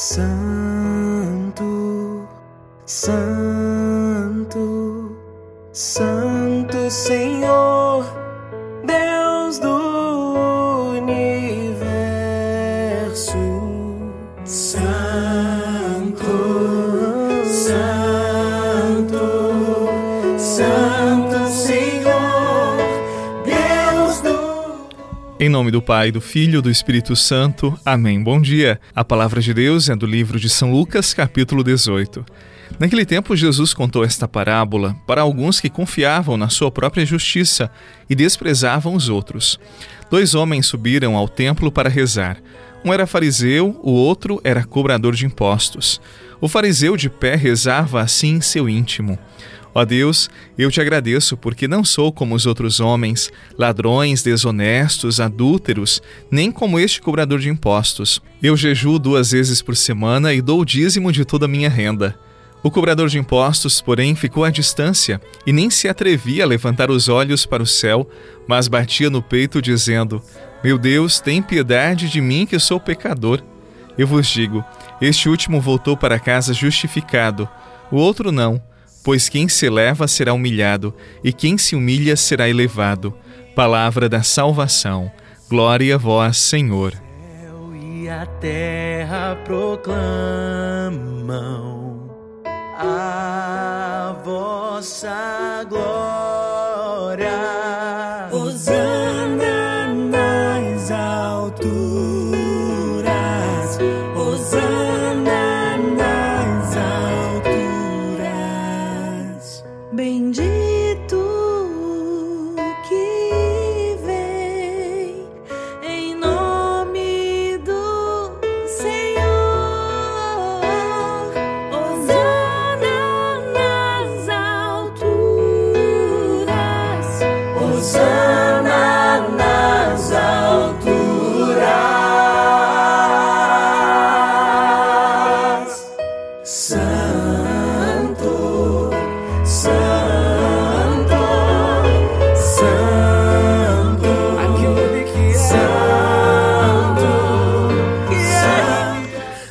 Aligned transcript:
Santo, 0.00 1.64
Santo, 2.86 3.67
Em 25.40 25.48
nome 25.48 25.70
do 25.70 25.80
Pai, 25.80 26.10
do 26.10 26.20
Filho 26.20 26.58
e 26.58 26.62
do 26.62 26.68
Espírito 26.68 27.14
Santo. 27.14 27.78
Amém. 27.84 28.20
Bom 28.20 28.40
dia. 28.40 28.80
A 28.92 29.04
palavra 29.04 29.40
de 29.40 29.54
Deus 29.54 29.88
é 29.88 29.94
do 29.94 30.04
livro 30.04 30.36
de 30.40 30.48
São 30.48 30.72
Lucas, 30.72 31.14
capítulo 31.14 31.62
18. 31.62 32.26
Naquele 32.76 33.06
tempo, 33.06 33.36
Jesus 33.36 33.72
contou 33.72 34.02
esta 34.02 34.26
parábola 34.26 34.96
para 35.06 35.20
alguns 35.20 35.60
que 35.60 35.70
confiavam 35.70 36.36
na 36.36 36.48
sua 36.48 36.72
própria 36.72 37.06
justiça 37.06 37.70
e 38.10 38.16
desprezavam 38.16 38.96
os 38.96 39.08
outros. 39.08 39.60
Dois 40.10 40.34
homens 40.34 40.66
subiram 40.66 41.14
ao 41.14 41.28
templo 41.28 41.70
para 41.70 41.88
rezar. 41.88 42.38
Um 42.84 42.92
era 42.92 43.06
fariseu, 43.06 43.78
o 43.80 43.92
outro 43.92 44.40
era 44.42 44.64
cobrador 44.64 45.14
de 45.14 45.24
impostos. 45.24 46.00
O 46.40 46.48
fariseu 46.48 46.96
de 46.96 47.08
pé 47.08 47.36
rezava 47.36 48.00
assim 48.00 48.34
em 48.34 48.40
seu 48.40 48.68
íntimo: 48.68 49.16
Ó 49.78 49.84
Deus, 49.84 50.28
eu 50.58 50.72
te 50.72 50.80
agradeço 50.80 51.36
porque 51.36 51.68
não 51.68 51.84
sou 51.84 52.12
como 52.12 52.34
os 52.34 52.46
outros 52.46 52.80
homens, 52.80 53.30
ladrões, 53.56 54.24
desonestos, 54.24 55.20
adúlteros, 55.20 56.02
nem 56.28 56.50
como 56.50 56.80
este 56.80 57.00
cobrador 57.00 57.38
de 57.38 57.48
impostos. 57.48 58.20
Eu 58.42 58.56
jejuo 58.56 58.98
duas 58.98 59.30
vezes 59.30 59.62
por 59.62 59.76
semana 59.76 60.34
e 60.34 60.42
dou 60.42 60.62
o 60.62 60.64
dízimo 60.64 61.12
de 61.12 61.24
toda 61.24 61.44
a 61.44 61.48
minha 61.48 61.68
renda. 61.68 62.18
O 62.60 62.72
cobrador 62.72 63.08
de 63.08 63.20
impostos, 63.20 63.80
porém, 63.80 64.16
ficou 64.16 64.42
à 64.42 64.50
distância 64.50 65.20
e 65.46 65.52
nem 65.52 65.70
se 65.70 65.86
atrevia 65.86 66.42
a 66.42 66.48
levantar 66.48 66.90
os 66.90 67.08
olhos 67.08 67.46
para 67.46 67.62
o 67.62 67.66
céu, 67.66 68.10
mas 68.48 68.66
batia 68.66 69.08
no 69.08 69.22
peito, 69.22 69.62
dizendo: 69.62 70.20
Meu 70.64 70.76
Deus, 70.76 71.20
tem 71.20 71.40
piedade 71.40 72.08
de 72.08 72.20
mim 72.20 72.46
que 72.46 72.58
sou 72.58 72.80
pecador. 72.80 73.40
Eu 73.96 74.08
vos 74.08 74.26
digo: 74.26 74.64
este 75.00 75.28
último 75.28 75.60
voltou 75.60 75.96
para 75.96 76.18
casa 76.18 76.52
justificado, 76.52 77.48
o 77.92 77.96
outro 77.96 78.32
não, 78.32 78.60
pois 79.02 79.28
quem 79.28 79.48
se 79.48 79.66
eleva 79.66 80.06
será 80.08 80.32
humilhado, 80.32 80.94
e 81.22 81.32
quem 81.32 81.58
se 81.58 81.74
humilha 81.74 82.16
será 82.16 82.48
elevado. 82.48 83.14
Palavra 83.54 84.08
da 84.08 84.22
salvação. 84.22 85.10
Glória 85.48 85.94
a 85.94 85.98
vós, 85.98 86.36
Senhor. 86.36 86.92
céu 86.92 87.74
e 87.74 88.08
a 88.08 88.26
terra 88.26 89.36
proclamam 89.44 90.38
a 92.78 94.14
vossa 94.24 95.64
glória. 95.68 97.57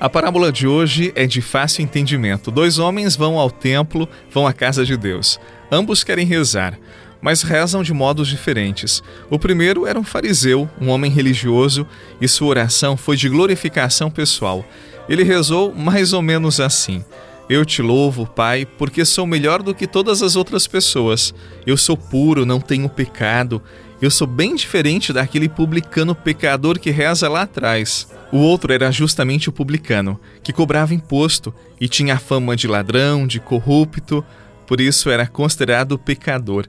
A 0.00 0.10
parábola 0.10 0.50
de 0.50 0.66
hoje 0.66 1.12
é 1.14 1.24
de 1.24 1.40
fácil 1.40 1.84
entendimento. 1.84 2.50
Dois 2.50 2.80
homens 2.80 3.14
vão 3.14 3.38
ao 3.38 3.50
templo, 3.50 4.08
vão 4.32 4.44
à 4.44 4.52
casa 4.52 4.84
de 4.84 4.96
Deus. 4.96 5.38
Ambos 5.70 6.02
querem 6.02 6.26
rezar, 6.26 6.78
mas 7.20 7.42
rezam 7.42 7.82
de 7.82 7.92
modos 7.92 8.28
diferentes. 8.28 9.02
O 9.30 9.38
primeiro 9.38 9.86
era 9.86 9.98
um 9.98 10.04
fariseu, 10.04 10.68
um 10.80 10.88
homem 10.88 11.10
religioso, 11.10 11.86
e 12.20 12.28
sua 12.28 12.48
oração 12.48 12.96
foi 12.96 13.16
de 13.16 13.28
glorificação 13.28 14.10
pessoal. 14.10 14.64
Ele 15.08 15.22
rezou 15.22 15.74
mais 15.74 16.12
ou 16.12 16.22
menos 16.22 16.60
assim: 16.60 17.04
Eu 17.48 17.64
te 17.64 17.82
louvo, 17.82 18.26
Pai, 18.26 18.66
porque 18.66 19.04
sou 19.04 19.26
melhor 19.26 19.62
do 19.62 19.74
que 19.74 19.86
todas 19.86 20.22
as 20.22 20.36
outras 20.36 20.66
pessoas. 20.66 21.34
Eu 21.66 21.76
sou 21.76 21.96
puro, 21.96 22.44
não 22.46 22.60
tenho 22.60 22.88
pecado. 22.88 23.62
Eu 24.00 24.12
sou 24.12 24.28
bem 24.28 24.54
diferente 24.54 25.12
daquele 25.12 25.48
publicano 25.48 26.14
pecador 26.14 26.78
que 26.78 26.90
reza 26.90 27.28
lá 27.28 27.42
atrás. 27.42 28.06
O 28.30 28.36
outro 28.36 28.72
era 28.72 28.92
justamente 28.92 29.48
o 29.48 29.52
publicano, 29.52 30.20
que 30.40 30.52
cobrava 30.52 30.94
imposto 30.94 31.52
e 31.80 31.88
tinha 31.88 32.14
a 32.14 32.18
fama 32.18 32.54
de 32.54 32.68
ladrão, 32.68 33.26
de 33.26 33.40
corrupto, 33.40 34.24
por 34.68 34.82
isso 34.82 35.08
era 35.08 35.26
considerado 35.26 35.98
pecador. 35.98 36.66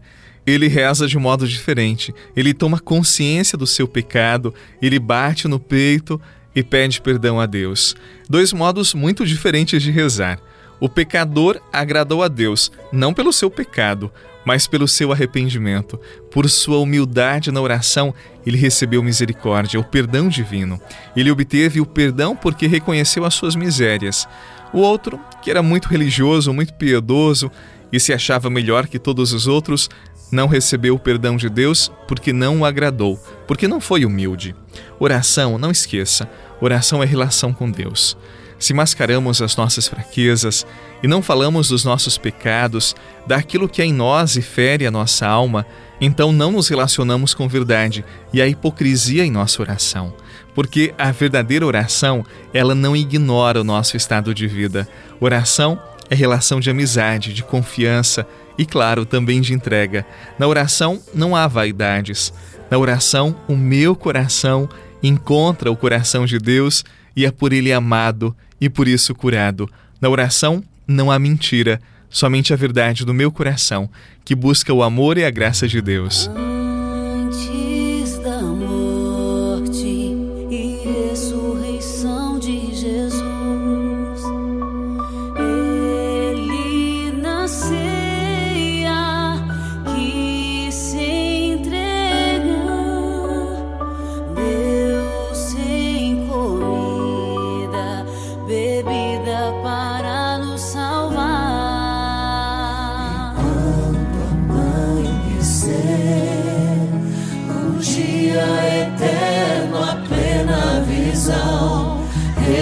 Ele 0.47 0.69
reza 0.69 1.05
de 1.05 1.17
modo 1.17 1.45
diferente, 1.45 2.15
ele 2.33 2.53
toma 2.53 2.79
consciência 2.79 3.57
do 3.57 3.67
seu 3.67 3.87
pecado, 3.89 4.53
ele 4.81 4.97
bate 4.97 5.49
no 5.49 5.59
peito 5.59 6.19
e 6.55 6.63
pede 6.63 7.01
perdão 7.01 7.41
a 7.41 7.45
Deus. 7.45 7.95
Dois 8.27 8.53
modos 8.53 8.93
muito 8.93 9.25
diferentes 9.25 9.83
de 9.83 9.91
rezar. 9.91 10.39
O 10.79 10.87
pecador 10.87 11.59
agradou 11.73 12.23
a 12.23 12.29
Deus, 12.29 12.71
não 12.89 13.13
pelo 13.13 13.33
seu 13.33 13.51
pecado, 13.51 14.09
mas 14.45 14.65
pelo 14.65 14.87
seu 14.87 15.11
arrependimento. 15.11 15.99
Por 16.31 16.49
sua 16.49 16.79
humildade 16.79 17.51
na 17.51 17.59
oração, 17.59 18.15
ele 18.45 18.55
recebeu 18.55 19.03
misericórdia, 19.03 19.77
o 19.77 19.83
perdão 19.83 20.29
divino. 20.29 20.79
Ele 21.17 21.29
obteve 21.29 21.81
o 21.81 21.85
perdão 21.85 22.33
porque 22.33 22.65
reconheceu 22.65 23.25
as 23.25 23.33
suas 23.33 23.57
misérias. 23.57 24.25
O 24.71 24.79
outro, 24.79 25.19
que 25.41 25.51
era 25.51 25.61
muito 25.61 25.89
religioso, 25.89 26.53
muito 26.53 26.73
piedoso 26.75 27.51
e 27.91 27.99
se 27.99 28.13
achava 28.13 28.49
melhor 28.49 28.87
que 28.87 28.99
todos 28.99 29.33
os 29.33 29.47
outros, 29.47 29.89
não 30.31 30.47
recebeu 30.47 30.95
o 30.95 30.99
perdão 30.99 31.35
de 31.35 31.49
Deus 31.49 31.91
porque 32.07 32.31
não 32.31 32.59
o 32.59 32.65
agradou, 32.65 33.19
porque 33.47 33.67
não 33.67 33.81
foi 33.81 34.05
humilde. 34.05 34.55
Oração, 34.99 35.57
não 35.57 35.71
esqueça, 35.71 36.29
oração 36.61 37.01
é 37.01 37.05
relação 37.05 37.53
com 37.53 37.69
Deus. 37.69 38.15
Se 38.59 38.73
mascaramos 38.73 39.41
as 39.41 39.55
nossas 39.55 39.87
fraquezas 39.87 40.67
e 41.01 41.07
não 41.07 41.21
falamos 41.21 41.69
dos 41.69 41.85
nossos 41.85 42.17
pecados, 42.17 42.93
daquilo 43.25 43.69
que 43.69 43.81
é 43.81 43.85
em 43.85 43.93
nós 43.93 44.35
e 44.35 44.41
fere 44.41 44.85
a 44.85 44.91
nossa 44.91 45.25
alma, 45.25 45.65
então 46.01 46.33
não 46.33 46.51
nos 46.51 46.67
relacionamos 46.67 47.33
com 47.33 47.47
verdade 47.47 48.03
e 48.33 48.41
há 48.41 48.47
hipocrisia 48.47 49.25
em 49.25 49.31
nossa 49.31 49.61
oração. 49.61 50.13
Porque 50.53 50.93
a 50.97 51.09
verdadeira 51.09 51.65
oração, 51.65 52.25
ela 52.53 52.75
não 52.75 52.95
ignora 52.95 53.61
o 53.61 53.63
nosso 53.63 53.95
estado 53.95 54.33
de 54.35 54.45
vida. 54.45 54.87
Oração 55.21 55.79
é 56.09 56.15
relação 56.15 56.59
de 56.59 56.69
amizade, 56.69 57.33
de 57.33 57.43
confiança 57.43 58.25
e, 58.57 58.65
claro, 58.65 59.05
também 59.05 59.41
de 59.41 59.53
entrega. 59.53 60.05
Na 60.37 60.47
oração 60.47 61.01
não 61.13 61.35
há 61.35 61.47
vaidades. 61.47 62.33
Na 62.69 62.77
oração, 62.77 63.35
o 63.47 63.55
meu 63.55 63.95
coração 63.95 64.67
encontra 65.01 65.71
o 65.71 65.77
coração 65.77 66.25
de 66.25 66.37
Deus 66.37 66.83
e 67.15 67.25
é 67.25 67.31
por 67.31 67.53
ele 67.53 67.71
amado 67.71 68.35
e 68.59 68.69
por 68.69 68.87
isso 68.87 69.15
curado. 69.15 69.69
Na 70.01 70.09
oração 70.09 70.63
não 70.87 71.11
há 71.11 71.19
mentira, 71.19 71.79
somente 72.09 72.53
a 72.53 72.55
verdade 72.55 73.05
do 73.05 73.13
meu 73.13 73.31
coração, 73.31 73.89
que 74.25 74.35
busca 74.35 74.73
o 74.73 74.83
amor 74.83 75.17
e 75.17 75.25
a 75.25 75.29
graça 75.29 75.67
de 75.67 75.81
Deus. 75.81 76.29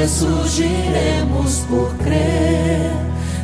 Ressurgiremos 0.07 1.65
por 1.67 1.93
crer 1.97 2.93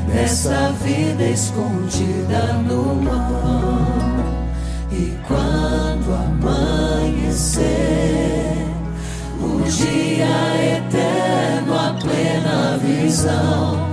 nessa 0.08 0.72
vida 0.82 1.26
escondida 1.26 2.54
no 2.54 3.06
pão. 3.06 4.24
E 4.90 5.14
quando 5.28 6.14
amanhecer, 6.16 7.66
o 9.42 9.62
dia 9.70 10.78
eterno, 10.78 11.74
a 11.74 11.98
plena 12.00 12.78
visão, 12.78 13.90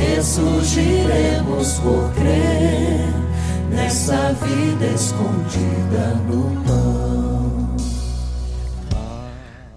ressurgiremos 0.00 1.74
por 1.80 2.10
crer 2.14 3.04
nessa 3.68 4.32
vida 4.32 4.86
escondida 4.86 6.14
no 6.26 6.56
pão. 6.64 7.63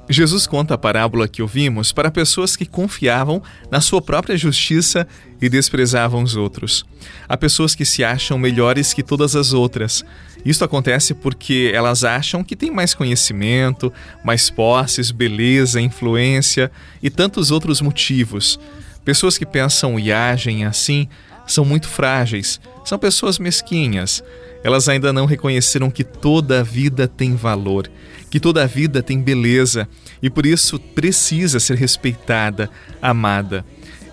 Jesus 0.10 0.48
conta 0.48 0.74
a 0.74 0.78
parábola 0.78 1.28
que 1.28 1.42
ouvimos 1.42 1.92
para 1.92 2.10
pessoas 2.10 2.56
que 2.56 2.66
confiavam 2.66 3.44
na 3.70 3.82
sua 3.82 4.02
própria 4.02 4.38
justiça 4.38 5.06
e 5.42 5.50
desprezavam 5.50 6.24
os 6.24 6.36
outros. 6.36 6.86
Há 7.28 7.36
pessoas 7.36 7.76
que 7.76 7.84
se 7.84 8.04
acham 8.04 8.38
melhores 8.38 8.94
que 8.94 9.04
todas 9.04 9.36
as 9.36 9.52
outras. 9.52 10.06
Isto 10.46 10.64
acontece 10.64 11.14
porque 11.14 11.72
elas 11.74 12.06
acham 12.06 12.42
que 12.42 12.56
têm 12.56 12.72
mais 12.72 12.94
conhecimento, 12.94 13.92
mais 14.24 14.50
posses, 14.50 15.12
beleza, 15.12 15.82
influência 15.82 16.72
e 17.04 17.10
tantos 17.10 17.52
outros 17.52 17.82
motivos. 17.82 18.58
Pessoas 19.04 19.38
que 19.38 19.46
pensam 19.46 20.00
e 20.00 20.12
agem 20.12 20.64
assim 20.66 21.08
são 21.46 21.66
muito 21.66 21.88
frágeis, 21.88 22.60
são 22.88 22.98
pessoas 22.98 23.38
mesquinhas. 23.38 24.24
Elas 24.64 24.88
ainda 24.88 25.12
não 25.12 25.26
reconheceram 25.26 25.92
que 25.92 26.06
toda 26.06 26.62
a 26.62 26.64
vida 26.64 27.06
tem 27.06 27.36
valor, 27.36 27.92
que 28.30 28.40
toda 28.40 28.64
a 28.64 28.66
vida 28.66 29.04
tem 29.04 29.22
beleza 29.22 29.90
e 30.24 30.30
por 30.30 30.46
isso 30.46 30.80
precisa 30.80 31.60
ser 31.60 31.76
respeitada, 31.78 32.70
amada. 33.02 33.66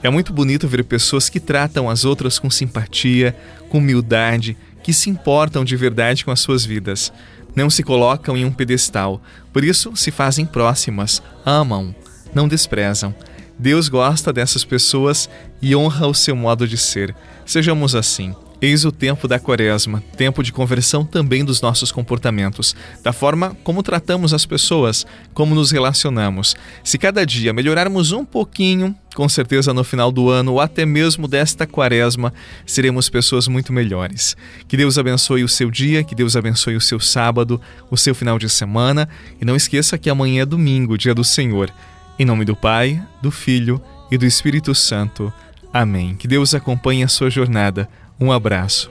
É 0.03 0.11
muito 0.11 0.33
bonito 0.33 0.67
ver 0.67 0.83
pessoas 0.83 1.29
que 1.29 1.39
tratam 1.39 1.89
as 1.89 2.05
outras 2.05 2.37
com 2.37 2.51
simpatia, 2.51 3.37
com 3.69 3.79
humildade, 3.79 4.57
que 4.83 4.93
se 4.93 5.09
importam 5.09 5.65
de 5.65 5.77
verdade 5.77 6.25
com 6.25 6.33
as 6.33 6.41
suas 6.41 6.65
vidas. 6.65 7.13
Não 7.55 7.71
se 7.71 7.85
colocam 7.85 8.37
em 8.37 8.45
um 8.45 8.51
pedestal, 8.51 9.23
por 9.53 9.63
isso 9.63 9.95
se 9.95 10.11
fazem 10.11 10.45
próximas, 10.45 11.23
amam, 11.47 11.95
não 12.35 12.49
desprezam. 12.49 13.15
Deus 13.57 13.89
gosta 13.89 14.33
dessas 14.33 14.65
pessoas 14.65 15.31
e 15.63 15.77
honra 15.77 16.09
o 16.09 16.15
seu 16.15 16.35
modo 16.35 16.67
de 16.67 16.77
ser. 16.77 17.15
Sejamos 17.47 17.95
assim. 17.95 18.35
Eis 18.65 18.87
o 18.87 18.91
tempo 18.91 19.29
da 19.29 19.39
quaresma, 19.39 20.03
tempo 20.17 20.43
de 20.43 20.51
conversão 20.51 21.05
também 21.05 21.45
dos 21.45 21.61
nossos 21.61 21.93
comportamentos, 21.93 22.75
da 23.03 23.13
forma 23.13 23.55
como 23.63 23.83
tratamos 23.83 24.33
as 24.33 24.47
pessoas, 24.47 25.07
como 25.35 25.55
nos 25.55 25.71
relacionamos. 25.71 26.57
Se 26.83 26.97
cada 26.97 27.27
dia 27.27 27.53
melhorarmos 27.53 28.11
um 28.11 28.25
pouquinho, 28.25 28.97
com 29.15 29.29
certeza 29.29 29.75
no 29.75 29.85
final 29.85 30.11
do 30.11 30.31
ano 30.31 30.53
ou 30.53 30.61
até 30.63 30.87
mesmo 30.87 31.29
desta 31.29 31.67
quaresma, 31.67 32.33
seremos 32.65 33.11
pessoas 33.11 33.47
muito 33.49 33.71
melhores. 33.71 34.35
Que 34.67 34.79
Deus 34.79 34.97
abençoe 34.97 35.45
o 35.45 35.49
seu 35.49 35.71
dia, 35.71 36.03
que 36.03 36.15
Deus 36.15 36.35
abençoe 36.35 36.75
o 36.75 36.81
seu 36.81 36.99
sábado, 36.99 37.61
o 37.91 37.99
seu 37.99 38.15
final 38.15 38.39
de 38.39 38.49
semana 38.49 39.07
e 39.39 39.45
não 39.45 39.55
esqueça 39.55 39.99
que 39.99 40.09
amanhã 40.09 40.41
é 40.41 40.47
domingo, 40.47 40.97
dia 40.97 41.15
do 41.15 41.23
Senhor. 41.23 41.71
Em 42.19 42.25
nome 42.25 42.47
do 42.47 42.57
Pai, 42.57 42.99
do 43.21 43.31
Filho 43.31 43.79
e 44.11 44.17
do 44.17 44.25
Espírito 44.25 44.75
Santo. 44.75 45.31
Amém. 45.71 46.15
Que 46.15 46.29
Deus 46.29 46.55
acompanhe 46.55 47.03
a 47.03 47.09
sua 47.09 47.29
jornada. 47.29 47.89
Um 48.21 48.31
abraço. 48.33 48.91